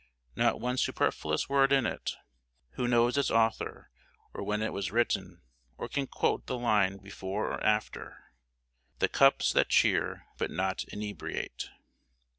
Not 0.35 0.59
one 0.59 0.77
superfluous 0.77 1.47
word 1.47 1.71
in 1.71 1.85
it! 1.85 2.15
Who 2.71 2.87
knows 2.87 3.19
its 3.19 3.29
author, 3.29 3.91
or 4.33 4.41
when 4.41 4.63
it 4.63 4.73
was 4.73 4.91
written, 4.91 5.43
or 5.77 5.87
can 5.87 6.07
quote 6.07 6.47
the 6.47 6.57
line 6.57 6.97
before 6.97 7.51
or 7.51 7.63
after 7.63 8.33
"the 8.97 9.07
cups 9.07 9.53
That 9.53 9.69
cheer, 9.69 10.25
but 10.39 10.49
not 10.49 10.85
inebriate"? 10.85 11.69